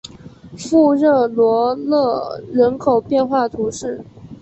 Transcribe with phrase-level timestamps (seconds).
[0.57, 4.03] 富热罗勒人口变化图示